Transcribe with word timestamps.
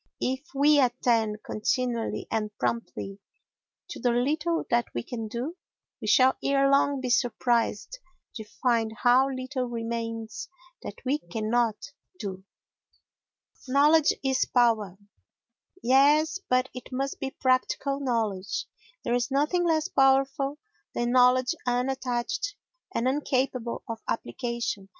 If 0.19 0.41
we 0.55 0.79
attend 0.79 1.43
continually 1.43 2.25
and 2.31 2.49
promptly 2.57 3.19
to 3.89 3.99
the 3.99 4.09
little 4.09 4.65
that 4.71 4.87
we 4.95 5.03
can 5.03 5.27
do, 5.27 5.57
we 6.01 6.07
shall 6.07 6.35
ere 6.43 6.71
long 6.71 7.01
be 7.01 7.11
surprised 7.11 7.99
to 8.33 8.43
find 8.43 8.97
how 9.03 9.29
little 9.29 9.65
remains 9.65 10.49
that 10.81 10.95
we 11.05 11.19
cannot 11.19 11.75
do. 12.17 12.43
Knowledge 13.67 14.13
is 14.23 14.43
Power 14.45 14.97
Yes, 15.83 16.39
but 16.49 16.69
it 16.73 16.91
must 16.91 17.19
be 17.19 17.29
practical 17.39 17.99
knowledge. 17.99 18.65
There 19.03 19.13
is 19.13 19.29
nothing 19.29 19.65
less 19.67 19.87
powerful 19.87 20.57
than 20.95 21.11
knowledge 21.11 21.53
unattached, 21.67 22.55
and 22.91 23.07
incapable 23.07 23.83
of 23.87 24.01
application. 24.07 24.89